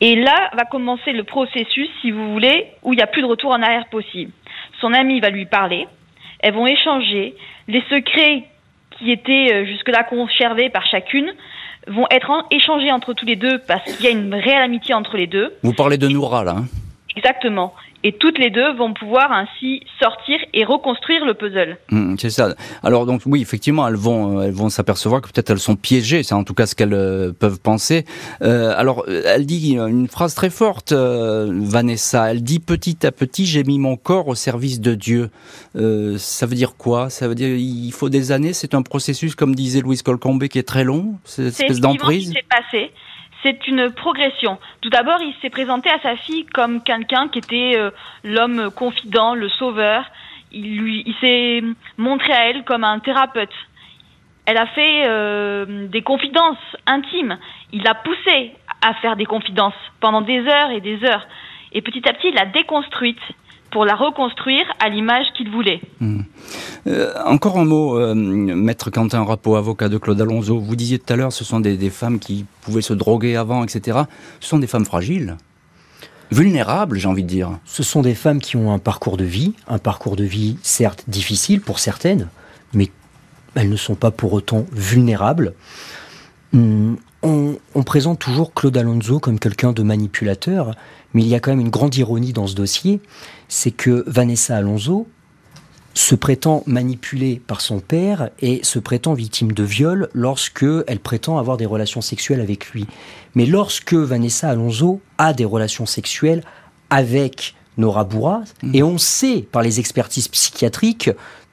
[0.00, 3.26] Et là va commencer le processus, si vous voulez, où il n'y a plus de
[3.26, 4.32] retour en arrière possible.
[4.80, 5.88] Son ami va lui parler,
[6.38, 7.34] elles vont échanger,
[7.66, 8.44] les secrets
[8.90, 11.32] qui étaient euh, jusque-là conservés par chacune
[11.88, 15.16] vont être échangés entre tous les deux parce qu'il y a une réelle amitié entre
[15.16, 15.52] les deux.
[15.64, 16.66] Vous parlez de Noura là hein?
[17.16, 21.78] Exactement et toutes les deux vont pouvoir ainsi sortir et reconstruire le puzzle.
[21.90, 22.54] Mmh, c'est ça.
[22.82, 26.22] Alors donc oui, effectivement, elles vont elles vont s'apercevoir que peut-être elles sont piégées.
[26.22, 28.04] C'est en tout cas ce qu'elles euh, peuvent penser.
[28.42, 32.30] Euh, alors elle dit une phrase très forte, euh, Vanessa.
[32.30, 35.30] Elle dit petit à petit, j'ai mis mon corps au service de Dieu.
[35.76, 37.10] Euh, ça veut dire quoi?
[37.10, 38.52] Ça veut dire il faut des années.
[38.52, 41.14] C'est un processus, comme disait Louise Colcombé, qui est très long.
[41.24, 42.32] Cette espèce d'emprise.
[42.34, 42.90] C'est passé
[43.42, 44.58] c'est une progression.
[44.80, 47.90] Tout d'abord, il s'est présenté à sa fille comme quelqu'un qui était euh,
[48.24, 50.04] l'homme confident, le sauveur.
[50.52, 51.62] Il, lui, s'est
[51.96, 53.54] montré à elle comme un thérapeute.
[54.46, 57.38] Elle a fait euh, des confidences intimes.
[57.72, 61.26] Il l'a poussé à faire des confidences pendant des heures et des heures.
[61.72, 63.20] Et petit à petit, il l'a déconstruite
[63.72, 65.80] pour la reconstruire à l'image qu'il voulait.
[66.00, 66.20] Hmm.
[66.86, 70.58] Euh, encore un mot, euh, maître Quentin Rappo, avocat de Claude Alonso.
[70.58, 73.64] Vous disiez tout à l'heure, ce sont des, des, femmes qui pouvaient se droguer avant,
[73.64, 74.00] etc.
[74.40, 75.36] Ce sont des femmes fragiles,
[76.30, 77.58] vulnérables, j'ai envie de dire.
[77.64, 81.04] Ce sont des femmes qui ont un parcours de vie, un parcours de vie certes
[81.08, 82.28] difficile pour certaines,
[82.74, 82.90] mais
[83.54, 85.54] elles ne sont pas pour autant vulnérables.
[87.22, 90.74] On, on, présente toujours Claude Alonso comme quelqu'un de manipulateur,
[91.14, 93.00] mais il y a quand même une grande ironie dans ce dossier,
[93.48, 95.06] c'est que Vanessa Alonso
[95.94, 101.38] se prétend manipulée par son père et se prétend victime de viol lorsque elle prétend
[101.38, 102.86] avoir des relations sexuelles avec lui.
[103.34, 106.42] Mais lorsque Vanessa Alonso a des relations sexuelles
[106.90, 108.74] avec Nora Bourras, mmh.
[108.74, 111.10] et on sait par les expertises psychiatriques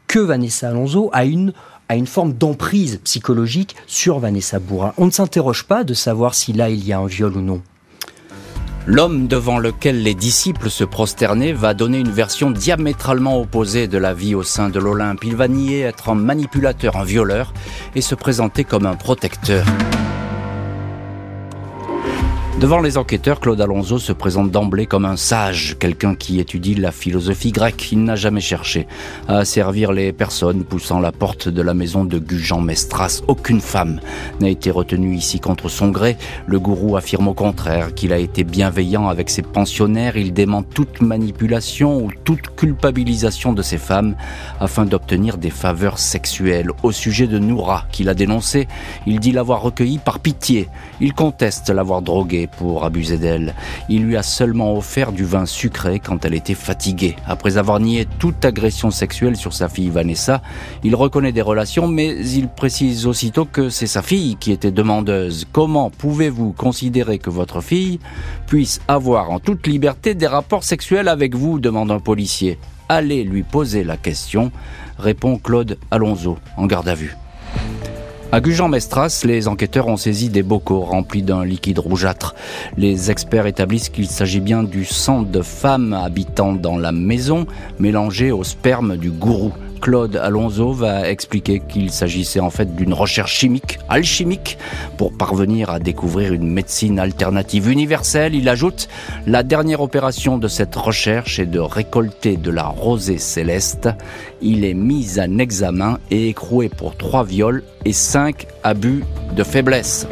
[0.08, 1.54] que Vanessa Alonso a une
[1.90, 4.94] a une forme d'emprise psychologique sur Vanessa Bourras.
[4.98, 7.62] On ne s'interroge pas de savoir si là il y a un viol ou non.
[8.86, 14.14] L'homme devant lequel les disciples se prosternaient va donner une version diamétralement opposée de la
[14.14, 15.24] vie au sein de l'Olympe.
[15.24, 17.54] Il va nier être un manipulateur, un violeur
[17.96, 19.66] et se présenter comme un protecteur.
[22.60, 26.92] Devant les enquêteurs, Claude Alonso se présente d'emblée comme un sage, quelqu'un qui étudie la
[26.92, 27.94] philosophie grecque.
[27.94, 28.86] Il n'a jamais cherché
[29.30, 33.22] à servir les personnes poussant la porte de la maison de Gujan Mestras.
[33.28, 34.02] Aucune femme
[34.42, 36.18] n'a été retenue ici contre son gré.
[36.48, 40.18] Le gourou affirme au contraire qu'il a été bienveillant avec ses pensionnaires.
[40.18, 44.18] Il dément toute manipulation ou toute culpabilisation de ces femmes
[44.60, 46.72] afin d'obtenir des faveurs sexuelles.
[46.84, 48.68] Au sujet de Noura, qu'il a dénoncé,
[49.08, 50.68] il dit l'avoir recueillie par pitié.
[51.00, 53.54] Il conteste l'avoir droguée pour abuser d'elle.
[53.88, 57.16] Il lui a seulement offert du vin sucré quand elle était fatiguée.
[57.28, 60.42] Après avoir nié toute agression sexuelle sur sa fille Vanessa,
[60.84, 65.46] il reconnaît des relations, mais il précise aussitôt que c'est sa fille qui était demandeuse.
[65.52, 68.00] Comment pouvez-vous considérer que votre fille
[68.48, 71.60] puisse avoir en toute liberté des rapports sexuels avec vous?
[71.60, 72.58] demande un policier.
[72.88, 74.52] Allez lui poser la question,
[74.98, 77.16] répond Claude Alonso, en garde à vue.
[78.32, 82.36] À Gujan-Mestras, les enquêteurs ont saisi des bocaux remplis d'un liquide rougeâtre.
[82.78, 87.48] Les experts établissent qu'il s'agit bien du sang de femmes habitant dans la maison,
[87.80, 89.52] mélangé au sperme du gourou.
[89.80, 94.58] Claude Alonso va expliquer qu'il s'agissait en fait d'une recherche chimique, alchimique,
[94.98, 98.36] pour parvenir à découvrir une médecine alternative universelle.
[98.36, 98.88] Il ajoute,
[99.26, 103.90] la dernière opération de cette recherche est de récolter de la rosée céleste.
[104.42, 109.04] Il est mis en examen et écroué pour trois viols et cinq abus
[109.36, 110.08] de faiblesse.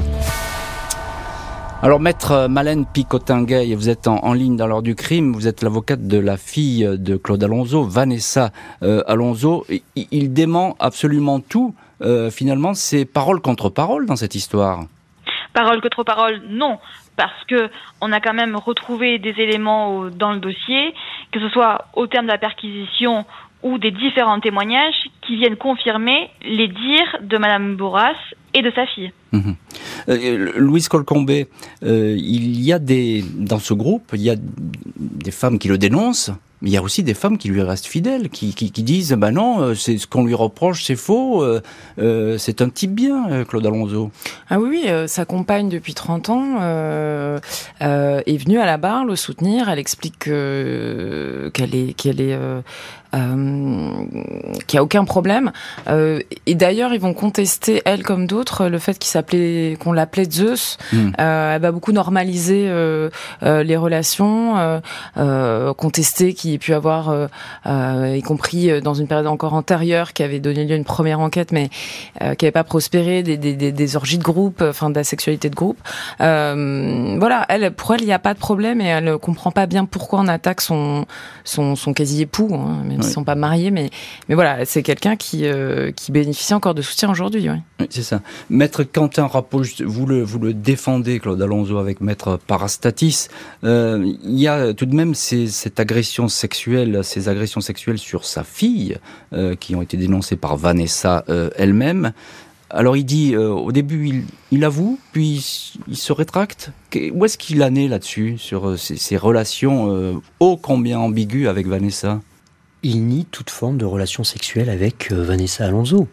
[1.84, 5.34] Alors, maître Malène Picotinguet, vous êtes en, ligne dans l'heure du crime.
[5.34, 8.50] Vous êtes l'avocate de la fille de Claude Alonso, Vanessa
[8.82, 9.63] euh, Alonso.
[9.96, 11.76] Il, dément absolument tout.
[12.02, 14.86] Euh, finalement, c'est parole contre parole dans cette histoire.
[15.54, 16.80] Parole contre parole, non,
[17.16, 17.70] parce que
[18.02, 20.96] on a quand même retrouvé des éléments dans le dossier,
[21.32, 23.24] que ce soit au terme de la perquisition
[23.62, 28.16] ou des différents témoignages qui viennent confirmer les dires de Madame Bourras
[28.56, 29.12] et de sa fille.
[29.32, 29.56] Mhm.
[30.10, 31.48] Euh, Louise Colcombé,
[31.84, 34.36] euh, il y a des dans ce groupe, il y a
[34.98, 37.86] des femmes qui le dénoncent, mais il y a aussi des femmes qui lui restent
[37.86, 42.38] fidèles, qui, qui, disent bah non, euh, c'est ce qu'on lui reproche, c'est faux, euh,
[42.38, 44.12] c'est un type bien, Claude Alonso.
[44.50, 46.60] Ah oui, oui sa compagne depuis 30 ans
[47.80, 49.70] est venue à la barre le soutenir.
[49.70, 52.40] Elle explique qu'elle est qu'elle est
[54.68, 55.52] qu'il n'y a aucun problème.
[55.88, 60.77] Et d'ailleurs, ils vont contester, elle comme d'autres, le fait qu'il s'appelait, qu'on l'appelait Zeus.
[60.93, 61.12] Mm.
[61.19, 63.10] Euh, elle va beaucoup normaliser euh,
[63.43, 64.82] euh, les relations,
[65.77, 67.30] contester qu'il y ait pu avoir,
[67.65, 71.51] y compris dans une période encore antérieure, qui avait donné lieu à une première enquête,
[71.51, 71.69] mais
[72.19, 75.56] qui n'avait pas prospéré, des, des, des, orgies de groupe, enfin de la sexualité de
[75.56, 75.77] groupe.
[76.19, 79.86] voilà, elle, pour elle, il n'y a pas de problème et elle comprend pas bien
[79.86, 81.06] pourquoi on attaque son
[81.47, 82.49] son, son quasi-époux.
[82.53, 83.89] Hein, même s'ils ne sont pas mariés, mais,
[84.30, 87.49] mais voilà, c'est quelqu'un qui, euh, qui bénéficie encore de soutien aujourd'hui.
[87.49, 88.21] Oui, c'est ça.
[88.49, 89.30] Maître Quentin
[89.86, 93.30] vous le, vous le défendez, Claude Alonso, avec Maître Parastatis.
[93.63, 98.26] Euh, il y a tout de même ces, cette agression sexuelle, ces agressions sexuelles sur
[98.26, 98.98] sa fille,
[99.32, 101.24] euh, qui ont été dénoncées par Vanessa
[101.56, 102.12] elle-même.
[102.70, 106.72] Alors il dit, au début il, avoue, puis il se rétracte.
[107.13, 112.20] Où est-ce qu'il en est là-dessus, sur ces, ces relations ô combien ambiguës avec Vanessa?
[112.84, 116.08] Il nie toute forme de relation sexuelle avec euh, Vanessa Alonso.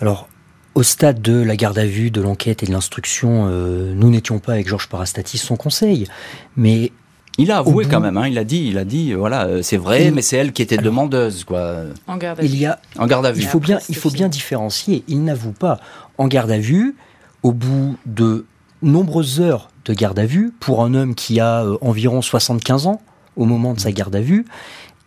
[0.00, 0.28] Alors,
[0.76, 4.38] au stade de la garde à vue, de l'enquête et de l'instruction, euh, nous n'étions
[4.38, 6.06] pas avec Georges Parastatis son conseil,
[6.54, 6.92] mais
[7.38, 9.78] il a avoué quand même, hein, il a dit, il a dit, voilà, euh, c'est
[9.78, 11.76] vrai, mais c'est elle qui était demandeuse, quoi.
[12.06, 12.48] En garde à vue.
[12.48, 13.40] Il y a, en garde à vue.
[13.40, 15.02] Il faut bien, il faut bien différencier.
[15.08, 15.80] Il n'avoue pas
[16.18, 16.94] en garde à vue,
[17.42, 18.44] au bout de
[18.82, 23.00] nombreuses heures de garde à vue, pour un homme qui a environ 75 ans
[23.36, 24.44] au moment de sa garde à vue,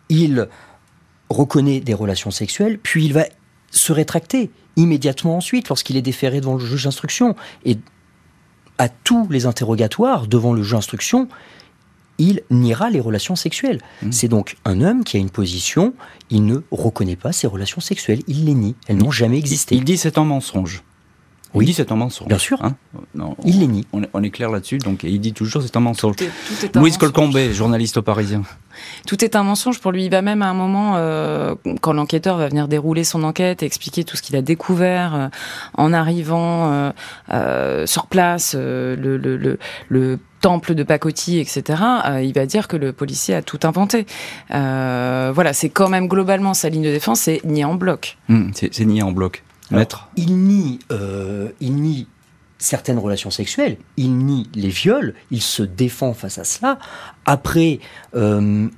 [0.08, 0.48] il
[1.28, 3.22] reconnaît des relations sexuelles, puis il va
[3.70, 7.36] se rétracter immédiatement ensuite lorsqu'il est déféré devant le juge d'instruction.
[7.64, 7.78] Et
[8.78, 11.28] à tous les interrogatoires devant le juge d'instruction,
[12.18, 13.80] il niera les relations sexuelles.
[14.02, 14.12] Mmh.
[14.12, 15.94] C'est donc un homme qui a une position,
[16.28, 19.74] il ne reconnaît pas ses relations sexuelles, il les nie, elles n'ont jamais existé.
[19.74, 20.82] Il dit c'est un mensonge.
[21.54, 22.28] Oui, il dit c'est un mensonge.
[22.28, 22.62] Bien sûr.
[22.64, 22.76] Hein
[23.14, 23.86] non, il les nie.
[23.92, 26.14] On est, clair là-dessus, donc il dit toujours c'est un mensonge.
[26.74, 28.42] Louise Colcombé, journaliste au Parisien?
[29.06, 30.04] Tout est un mensonge pour lui.
[30.04, 33.66] Il va même à un moment, euh, quand l'enquêteur va venir dérouler son enquête et
[33.66, 35.28] expliquer tout ce qu'il a découvert euh,
[35.74, 36.92] en arrivant euh,
[37.32, 39.58] euh sur place, euh, le, le, le,
[39.88, 44.06] le temple de pacotille, etc., euh, il va dire que le policier a tout inventé.
[44.52, 48.16] Euh, voilà, c'est quand même globalement sa ligne de défense, c'est nier en bloc.
[48.28, 49.42] Mmh, c'est nier en bloc.
[49.70, 50.08] Maître.
[50.16, 52.06] Il nie, euh, il nie
[52.58, 56.78] certaines relations sexuelles, il nie les viols, il se défend face à cela.
[57.24, 57.80] Après,
[58.14, 58.68] euh,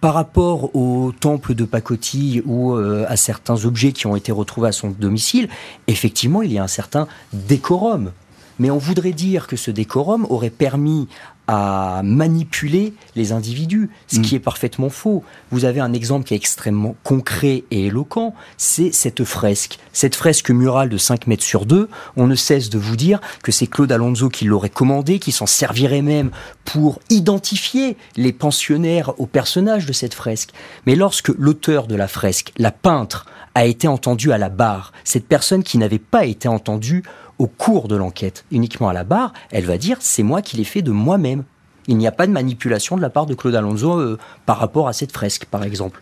[0.00, 4.68] par rapport au temple de pacotille ou euh, à certains objets qui ont été retrouvés
[4.68, 5.48] à son domicile,
[5.86, 8.12] effectivement, il y a un certain décorum.
[8.58, 11.08] Mais on voudrait dire que ce décorum aurait permis
[11.50, 14.36] à manipuler les individus, ce qui mm.
[14.36, 15.24] est parfaitement faux.
[15.50, 19.78] Vous avez un exemple qui est extrêmement concret et éloquent, c'est cette fresque.
[19.94, 23.50] Cette fresque murale de 5 mètres sur 2, on ne cesse de vous dire que
[23.50, 26.30] c'est Claude Alonso qui l'aurait commandé, qui s'en servirait même
[26.66, 30.50] pour identifier les pensionnaires aux personnages de cette fresque.
[30.86, 35.26] Mais lorsque l'auteur de la fresque, la peintre, a été entendu à la barre, cette
[35.26, 37.02] personne qui n'avait pas été entendue
[37.38, 40.64] au cours de l'enquête, uniquement à la barre, elle va dire c'est moi qui l'ai
[40.64, 41.44] fait de moi-même.
[41.86, 44.88] Il n'y a pas de manipulation de la part de Claude Alonso euh, par rapport
[44.88, 46.00] à cette fresque, par exemple.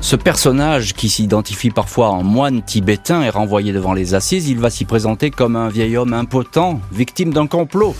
[0.00, 4.48] Ce personnage, qui s'identifie parfois en moine tibétain, est renvoyé devant les assises.
[4.50, 7.94] Il va s'y présenter comme un vieil homme impotent, victime d'un complot.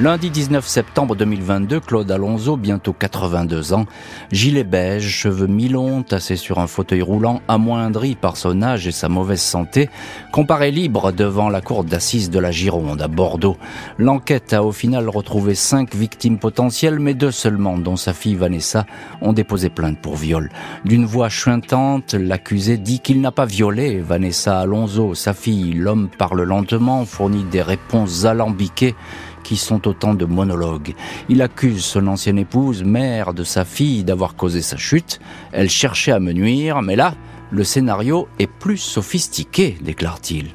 [0.00, 3.86] Lundi 19 septembre 2022, Claude Alonso, bientôt 82 ans,
[4.32, 9.08] gilet beige, cheveux mi-longs, tassé sur un fauteuil roulant, amoindri par son âge et sa
[9.08, 9.88] mauvaise santé,
[10.32, 13.56] comparé libre devant la cour d'assises de la Gironde à Bordeaux.
[13.96, 18.86] L'enquête a au final retrouvé cinq victimes potentielles, mais deux seulement, dont sa fille Vanessa,
[19.20, 20.50] ont déposé plainte pour viol.
[20.84, 25.72] D'une voix chuintante, l'accusé dit qu'il n'a pas violé Vanessa Alonso, sa fille.
[25.72, 28.96] L'homme parle lentement, fournit des réponses alambiquées
[29.44, 30.94] qui sont autant de monologues.
[31.28, 35.20] Il accuse son ancienne épouse, mère de sa fille, d'avoir causé sa chute.
[35.52, 37.14] Elle cherchait à me nuire, mais là,
[37.52, 40.46] le scénario est plus sophistiqué, déclare-t-il.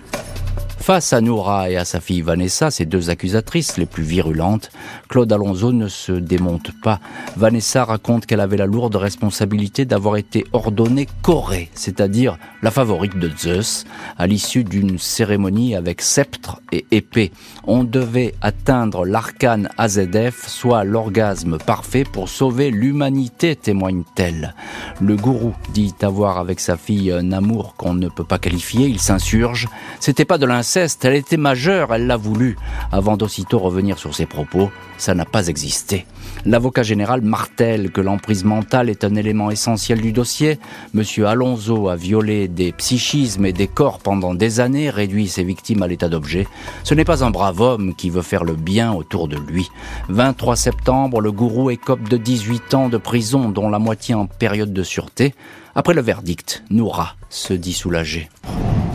[0.89, 4.71] Face à Noura et à sa fille Vanessa, ces deux accusatrices les plus virulentes,
[5.07, 6.99] Claude Alonso ne se démonte pas.
[7.37, 13.29] Vanessa raconte qu'elle avait la lourde responsabilité d'avoir été ordonnée Corée, c'est-à-dire la favorite de
[13.37, 13.85] Zeus,
[14.17, 17.31] à l'issue d'une cérémonie avec sceptre et épée.
[17.65, 24.55] On devait atteindre l'arcane AZF, soit l'orgasme parfait pour sauver l'humanité, témoigne-t-elle.
[25.01, 28.99] Le gourou dit avoir avec sa fille un amour qu'on ne peut pas qualifier, il
[28.99, 29.67] s'insurge.
[29.99, 32.57] C'était pas de l'inceste elle était majeure, elle l'a voulu.
[32.91, 36.05] Avant d'aussitôt revenir sur ses propos, ça n'a pas existé.
[36.45, 40.57] L'avocat général martèle que l'emprise mentale est un élément essentiel du dossier.
[40.93, 45.83] Monsieur Alonso a violé des psychismes et des corps pendant des années, réduit ses victimes
[45.83, 46.47] à l'état d'objet.
[46.83, 49.69] Ce n'est pas un brave homme qui veut faire le bien autour de lui.
[50.07, 54.71] 23 septembre, le gourou écope de 18 ans de prison, dont la moitié en période
[54.71, 55.35] de sûreté.
[55.75, 58.29] Après le verdict, Noura se dit soulagée.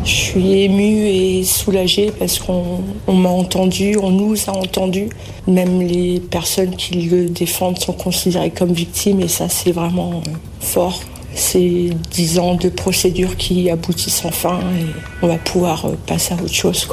[0.05, 5.09] Je suis émue et soulagée parce qu'on m'a entendu, on nous a entendu.
[5.47, 10.23] Même les personnes qui le défendent sont considérées comme victimes et ça c'est vraiment
[10.61, 11.01] fort.
[11.35, 14.87] C'est dix ans de procédure qui aboutissent enfin et
[15.23, 16.87] on va pouvoir passer à autre chose.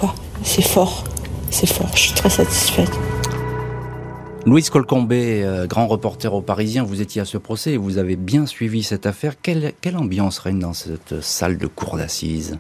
[0.44, 1.04] C'est fort,
[1.50, 2.92] c'est fort, je suis très satisfaite.
[4.46, 8.16] Louise Colcombé, euh, grand reporter au Parisien, vous étiez à ce procès et vous avez
[8.16, 9.36] bien suivi cette affaire.
[9.40, 12.58] Quelle, quelle ambiance règne dans cette salle de cour d'assises?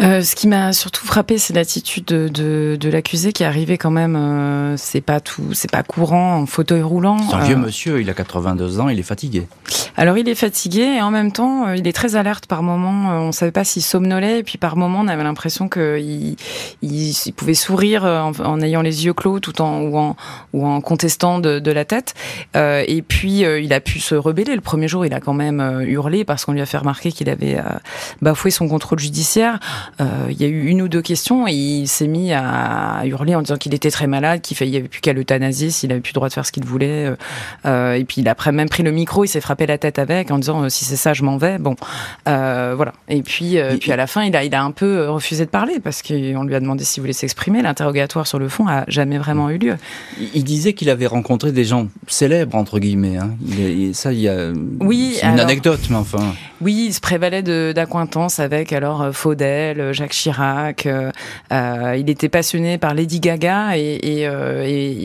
[0.00, 3.78] Euh, ce qui m'a surtout frappé, c'est l'attitude de, de, de l'accusé qui est arrivé
[3.78, 4.14] quand même.
[4.16, 7.18] Euh, c'est pas tout, c'est pas courant en fauteuil roulant.
[7.18, 9.48] C'est un vieux euh, monsieur, il a 82 ans, il est fatigué.
[9.96, 13.10] Alors il est fatigué et en même temps, euh, il est très alerte par moment.
[13.10, 16.36] On savait pas s'il somnolait et puis par moment, on avait l'impression qu'il il,
[16.82, 20.16] il, pouvait sourire en, en, ayant les yeux clos tout en ou en
[20.52, 22.14] ou en contestant de, de la tête.
[22.54, 24.54] Euh, et puis il a pu se rebeller.
[24.54, 27.28] Le premier jour, il a quand même hurlé parce qu'on lui a fait remarquer qu'il
[27.28, 27.58] avait
[28.22, 29.58] bafoué son contrôle judiciaire.
[30.00, 33.34] Euh, il y a eu une ou deux questions et il s'est mis à hurler
[33.34, 36.12] en disant qu'il était très malade, qu'il n'y avait plus qu'à l'euthanasier s'il avait plus
[36.12, 37.06] le droit de faire ce qu'il voulait.
[37.06, 37.16] Euh,
[37.66, 39.98] euh, et puis il a après même pris le micro, il s'est frappé la tête
[39.98, 41.58] avec en disant si c'est ça, je m'en vais.
[41.58, 41.74] Bon,
[42.24, 42.92] voilà.
[43.08, 45.80] Et puis, puis à la fin, il a, il a un peu refusé de parler
[45.80, 47.62] parce qu'on lui a demandé s'il voulait s'exprimer.
[47.62, 49.76] L'interrogatoire sur le fond a jamais vraiment eu lieu.
[50.34, 53.16] Il disait qu'il avait rencontré des gens célèbres entre guillemets.
[53.16, 53.30] Hein.
[53.48, 54.52] Il, ça, il y a.
[54.80, 55.18] Oui.
[55.22, 56.34] une anecdote, mais enfin.
[56.60, 60.86] Oui, il se prévalait d'acquaintance avec alors Faudel, Jacques Chirac.
[60.86, 64.22] Euh, il était passionné par Lady Gaga et, et,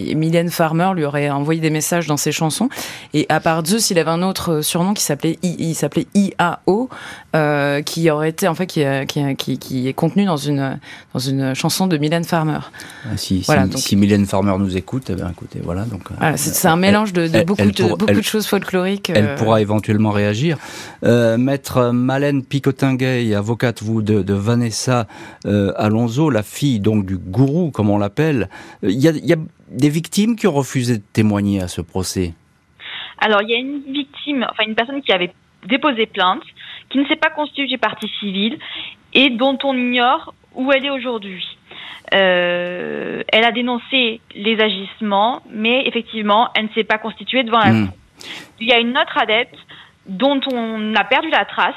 [0.09, 2.69] et, Mylène Farmer lui aurait envoyé des messages dans ses chansons.
[3.13, 6.89] Et à part Zeus, il avait un autre surnom qui s'appelait il s'appelait IAO,
[7.35, 10.79] euh, qui aurait été en fait qui, qui, qui, est contenu dans une
[11.13, 12.59] dans une chanson de Mylène Farmer.
[13.05, 15.83] Ah, si, voilà, si, Mylène Farmer nous écoute, eh bien, écoutez, voilà.
[15.85, 19.09] Donc euh, c'est un mélange de, de beaucoup, de, beaucoup de choses folkloriques.
[19.09, 19.35] Elle euh.
[19.35, 20.57] pourra éventuellement réagir.
[21.03, 25.07] Euh, Maître Malène Picotinguet, avocate vous de, de Vanessa
[25.77, 28.49] Alonso, la fille donc du gourou comme on l'appelle.
[28.81, 29.37] Il y a, y a
[29.69, 32.33] des victimes qui ont refusé de témoigner à ce procès.
[33.19, 35.33] Alors, il y a une victime, enfin une personne qui avait
[35.67, 36.43] déposé plainte,
[36.89, 38.57] qui ne s'est pas constituée partie civile
[39.13, 41.45] et dont on ignore où elle est aujourd'hui.
[42.13, 47.71] Euh, elle a dénoncé les agissements, mais effectivement, elle ne s'est pas constituée devant la
[47.71, 47.97] cour.
[48.59, 49.57] Il y a une autre adepte
[50.05, 51.75] dont on a perdu la trace,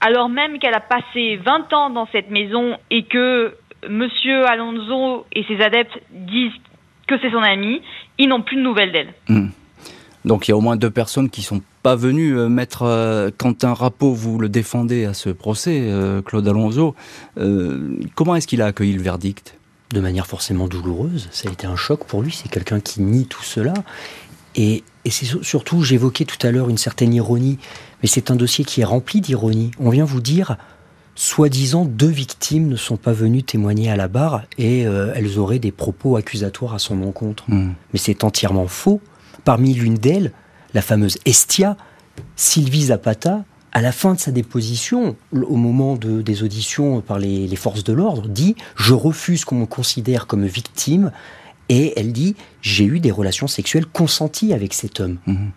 [0.00, 3.54] alors même qu'elle a passé 20 ans dans cette maison et que
[3.88, 6.52] Monsieur Alonso et ses adeptes disent
[7.06, 7.80] que c'est son ami,
[8.18, 9.14] ils n'ont plus de nouvelles d'elle.
[9.28, 9.48] Hmm.
[10.24, 12.36] Donc il y a au moins deux personnes qui sont pas venues.
[12.36, 16.94] Euh, mettre euh, Quentin Rappeau, vous le défendez à ce procès, euh, Claude Alonso.
[18.14, 19.56] comment est-ce qu'il a accueilli le verdict?
[19.90, 21.28] De manière forcément douloureuse.
[21.30, 22.32] Ça a été un choc pour lui.
[22.32, 23.72] C'est quelqu'un qui nie tout cela.
[24.56, 27.58] Et, et c'est surtout, j'évoquais tout à l'heure une certaine ironie,
[28.02, 29.70] mais c'est un dossier qui est rempli d'ironie.
[29.78, 30.56] On vient vous dire,
[31.14, 35.72] soi-disant, deux victimes ne sont pas venues témoigner à la barre et elles auraient des
[35.72, 37.44] propos accusatoires à son encontre.
[37.48, 37.72] Hmm.
[37.92, 39.00] Mais c'est entièrement faux.
[39.44, 40.32] Parmi l'une d'elles,
[40.74, 41.76] la fameuse Estia,
[42.36, 43.44] Sylvie Zapata,
[43.76, 48.26] à la fin de sa déposition, au moment des auditions par les, forces de l'ordre,
[48.26, 51.12] dit Je refuse qu'on me considère comme victime.
[51.68, 55.18] Et elle dit J'ai eu des relations sexuelles consenties avec cet homme.
[55.26, 55.50] Mhm.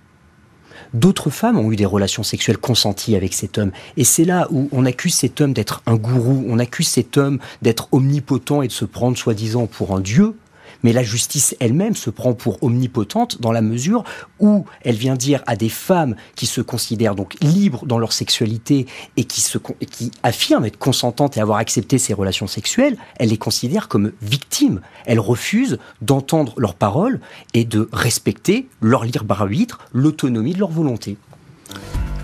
[0.93, 3.71] D'autres femmes ont eu des relations sexuelles consenties avec cet homme.
[3.97, 7.39] Et c'est là où on accuse cet homme d'être un gourou, on accuse cet homme
[7.61, 10.35] d'être omnipotent et de se prendre soi-disant pour un dieu
[10.83, 14.03] mais la justice elle-même se prend pour omnipotente dans la mesure
[14.39, 18.87] où elle vient dire à des femmes qui se considèrent donc libres dans leur sexualité
[19.17, 23.37] et qui, se, qui affirment être consentantes et avoir accepté ces relations sexuelles, elle les
[23.37, 24.81] considère comme victimes.
[25.05, 27.19] Elle refuse d'entendre leurs paroles
[27.53, 31.17] et de respecter leur libre arbitre, l'autonomie de leur volonté.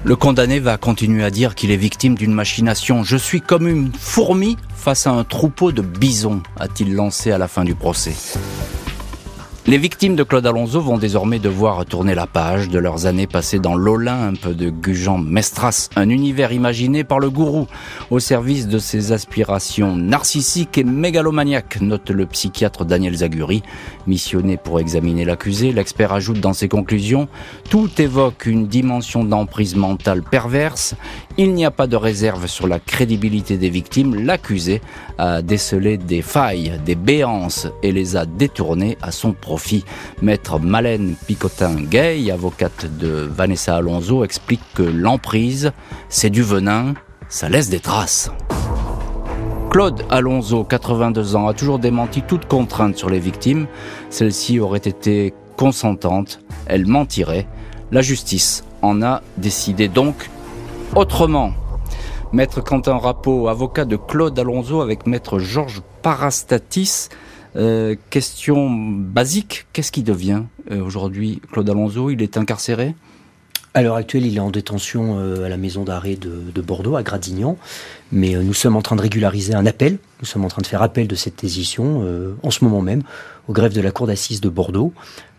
[0.05, 3.03] Le condamné va continuer à dire qu'il est victime d'une machination.
[3.03, 7.47] Je suis comme une fourmi face à un troupeau de bisons, a-t-il lancé à la
[7.47, 8.13] fin du procès.
[9.67, 13.57] Les victimes de Claude Alonso vont désormais devoir tourner la page de leurs années passées
[13.57, 17.65] dans l'Olympe de Gujan Mestras, un univers imaginé par le gourou
[18.11, 23.63] au service de ses aspirations narcissiques et mégalomaniaques, note le psychiatre Daniel Zaguri.
[24.05, 27.27] Missionné pour examiner l'accusé, l'expert ajoute dans ses conclusions
[27.71, 30.93] Tout évoque une dimension d'emprise mentale perverse.
[31.37, 34.15] Il n'y a pas de réserve sur la crédibilité des victimes.
[34.15, 34.81] L'accusé
[35.17, 39.83] a décelé des failles, des béances et les a détournées à son profit.
[40.21, 45.73] Maître Malène Picotin-Gay, avocate de Vanessa Alonso, explique que l'emprise,
[46.07, 46.93] c'est du venin,
[47.27, 48.31] ça laisse des traces.
[49.69, 53.67] Claude Alonso, 82 ans, a toujours démenti toute contrainte sur les victimes.
[54.09, 57.45] Celle-ci aurait été consentante, elle mentirait.
[57.91, 60.29] La justice en a décidé donc
[60.95, 61.53] autrement.
[62.31, 67.09] Maître Quentin Rappeau, avocat de Claude Alonso avec maître Georges Parastatis.
[67.55, 72.09] Euh, question basique, qu'est-ce qui devient euh, aujourd'hui Claude Alonso?
[72.09, 72.95] Il est incarcéré?
[73.73, 77.03] À l'heure actuelle, il est en détention euh, à la maison d'arrêt de, Bordeaux, à
[77.03, 77.57] Gradignan.
[78.13, 79.97] Mais nous sommes en train de régulariser un appel.
[80.21, 82.03] Nous sommes en train de faire appel de cette décision
[82.41, 83.01] en ce moment même
[83.49, 84.93] au greffe de la cour d'assises de Bordeaux.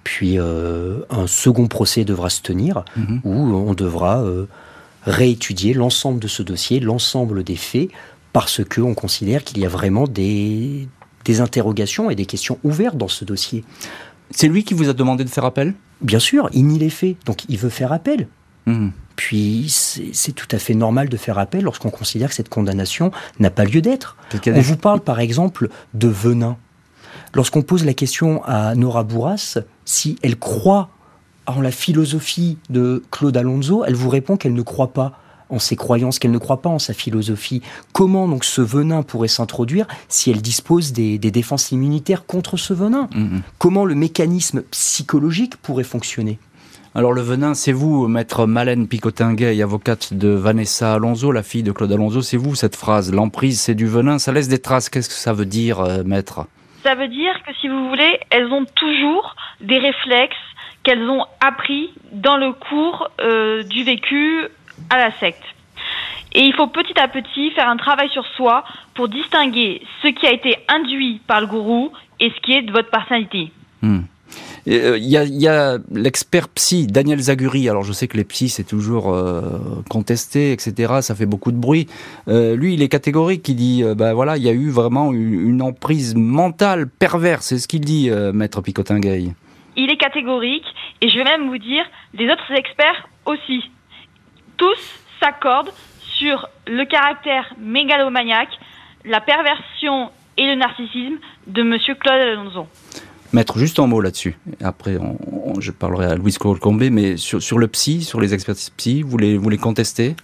[0.04, 3.20] Puis un second procès devra se tenir mhm.
[3.24, 4.22] où on devra
[5.06, 7.88] réétudier l'ensemble de ce dossier, l'ensemble des faits,
[8.32, 10.88] parce qu'on considère qu'il y a vraiment des,
[11.24, 13.64] des interrogations et des questions ouvertes dans ce dossier.
[14.30, 15.74] C'est lui qui vous a demandé de faire appel?
[16.00, 18.28] Bien sûr, il nie les faits, donc il veut faire appel.
[18.66, 18.88] Hmm.
[19.14, 23.50] Puis c'est tout à fait normal de faire appel lorsqu'on considère que cette condamnation n'a
[23.50, 24.16] pas lieu d'être.
[24.46, 26.58] On vous parle par exemple de venin.
[27.32, 30.90] Lorsqu'on pose la question à Nora Bourras si elle croit
[31.46, 35.12] en la philosophie de Claude Alonso, elle vous répond qu'elle ne croit pas
[35.48, 37.62] en ses croyances, qu'elle ne croit pas en sa philosophie.
[37.92, 43.08] Comment donc ce venin pourrait s'introduire si elle dispose des, défenses immunitaires contre ce venin?
[43.12, 43.40] Mm-hmm.
[43.58, 46.38] Comment le mécanisme psychologique pourrait fonctionner?
[46.94, 51.70] Alors le venin, c'est vous, maître Malène Picotinguet, avocate de Vanessa Alonso, la fille de
[51.70, 55.10] Claude Alonso, c'est vous cette phrase, l'emprise c'est du venin, ça laisse des traces, qu'est-ce
[55.10, 56.46] que ça veut dire, euh, maître?
[56.82, 60.36] Ça veut dire que si vous voulez, elles ont toujours des réflexes
[60.86, 64.44] qu'elles ont appris dans le cours euh, du vécu
[64.88, 65.42] à la secte.
[66.32, 68.64] Et il faut petit à petit faire un travail sur soi
[68.94, 72.70] pour distinguer ce qui a été induit par le gourou et ce qui est de
[72.70, 73.50] votre personnalité.
[73.82, 74.02] Hmm.
[74.68, 77.68] Euh, il y a, l'expert psy, Daniel Zaguri.
[77.68, 79.58] Alors je sais que les psys c'est toujours euh,
[79.88, 80.98] contesté, etc.
[81.00, 81.88] Ça fait beaucoup de bruit.
[82.28, 83.48] Lui, il est catégorique.
[83.48, 87.46] Il dit, ben voilà, il y a eu vraiment une, emprise mentale perverse.
[87.46, 89.34] C'est ce qu'il dit, maître Picotingueil.
[89.76, 90.66] Il est catégorique,
[91.00, 93.70] et je vais même vous dire, les autres experts aussi.
[94.56, 94.78] Tous
[95.20, 95.72] s'accordent
[96.18, 98.58] sur le caractère mégalomaniaque,
[99.04, 102.66] la perversion et le narcissisme de Monsieur Claude Alonso
[103.32, 104.36] mettre juste un mot là-dessus.
[104.62, 104.98] Après,
[105.58, 109.36] je parlerai à Louis Colcombé, mais sur, le psy, sur les expertises psy, vous les,
[109.36, 110.16] vous les contestez?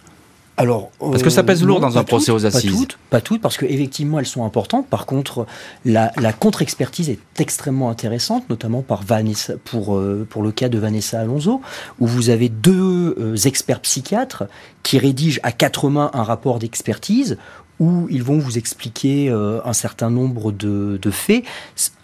[0.58, 2.70] Alors, parce que ça pèse lourd dans un procès aux assises.
[2.70, 4.86] Pas toutes, pas toutes, parce qu'effectivement elles sont importantes.
[4.86, 5.46] Par contre,
[5.84, 11.20] la, contre-expertise est extrêmement intéressante, notamment par Vanessa, pour, euh, pour le cas de Vanessa
[11.20, 11.62] Alonso,
[12.00, 14.44] où vous avez deux euh, experts psychiatres
[14.82, 17.38] qui rédigent à quatre mains un rapport d'expertise
[17.82, 21.44] où ils vont vous expliquer euh, un certain nombre de, faits.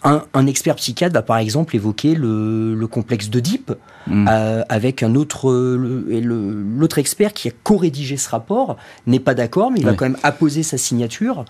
[0.03, 3.71] Un, expert psychiatre va par exemple évoquer le, complexe d'Oedipe
[4.07, 4.27] mm.
[4.29, 8.75] euh, avec un autre, l'autre expert qui a co-rédigé ce rapport
[9.07, 11.45] n'est pas d'accord, mais il va quand même apposer sa signature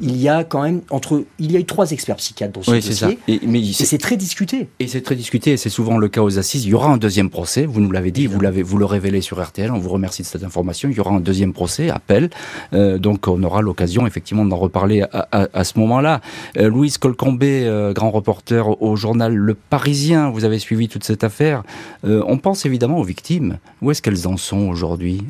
[0.00, 2.70] il y a quand même entre il y a eu trois experts psychiatres dans ce
[2.70, 3.18] oui, dossier.
[3.28, 4.68] Et, mais c'est très discuté.
[4.80, 5.52] Et c'est très discuté.
[5.52, 6.64] Et c'est souvent le cas aux assises.
[6.64, 7.66] Il y aura un deuxième procès.
[7.66, 8.26] Vous nous l'avez dit.
[8.26, 9.70] Vous l'avez vous le révélez sur RTL.
[9.70, 10.88] On vous remercie de cette information.
[10.88, 12.30] Il y aura un deuxième procès, appel.
[12.72, 16.20] Euh, donc on aura l'occasion effectivement d'en reparler à, à, à ce moment-là.
[16.56, 20.30] Euh, Louise Colcombé, euh, grand reporter au journal Le Parisien.
[20.30, 21.62] Vous avez suivi toute cette affaire.
[22.04, 23.58] Euh, on pense évidemment aux victimes.
[23.82, 25.22] Où est-ce qu'elles en sont aujourd'hui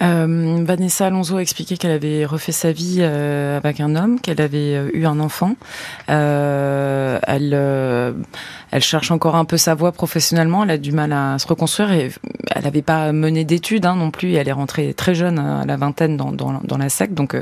[0.00, 4.20] euh euh, Vanessa Alonso a expliqué qu'elle avait refait sa vie euh, avec un homme,
[4.20, 5.54] qu'elle avait euh, eu un enfant.
[6.10, 8.12] Euh, elle, euh,
[8.70, 10.64] elle cherche encore un peu sa voie professionnellement.
[10.64, 12.10] Elle a du mal à se reconstruire et
[12.54, 14.34] elle n'avait pas mené d'études hein, non plus.
[14.34, 17.14] Elle est rentrée très jeune, à la vingtaine, dans, dans, dans la secte.
[17.14, 17.36] Donc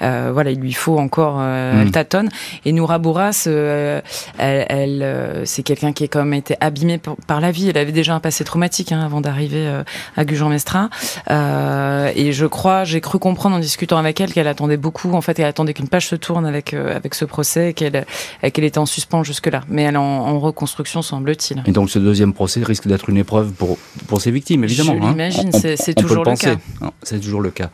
[0.00, 1.38] voilà, il lui faut encore.
[1.38, 1.80] Mmh.
[1.80, 2.28] Elle tâtonne.
[2.64, 4.02] Et Noura Bourras, elle,
[4.38, 7.68] elle c'est quelqu'un qui a quand même été abîmé par, la vie.
[7.68, 9.82] Elle avait déjà un passé traumatique hein, avant d'arriver
[10.16, 10.88] à Gujan-Mestra.
[11.30, 15.12] Euh, euh, et je crois, j'ai cru comprendre en discutant avec elle qu'elle attendait beaucoup.
[15.12, 18.06] En fait, elle attendait qu'une page se tourne avec euh, avec ce procès, qu'elle
[18.52, 19.62] qu'elle était en suspens jusque là.
[19.68, 21.62] Mais elle est en, reconstruction, semble-t-il.
[21.66, 24.94] Et donc, ce deuxième procès risque d'être une épreuve pour pour ses victimes, évidemment.
[24.94, 25.10] Je hein.
[25.10, 26.56] l'imagine, c'est toujours le, cas.
[27.02, 27.70] C'est toujours le cas.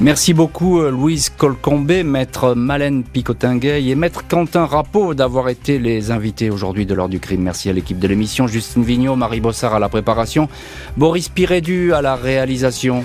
[0.00, 6.10] Merci beaucoup, euh, Louise Colcombé, maître Malène Picotinguet et maître Quentin Rappeau d'avoir été les
[6.10, 7.42] invités aujourd'hui de l'heure du crime.
[7.42, 10.48] Merci à l'équipe de l'émission, Justine Vignot, Marie Bossard à la préparation,
[10.96, 13.04] Boris Pirédu à la réalisation.